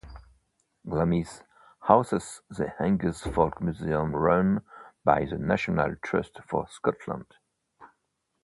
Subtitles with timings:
[0.89, 1.43] Glamis
[1.81, 4.63] houses the Angus Folk Museum run
[5.05, 7.35] by the National Trust for Scotland.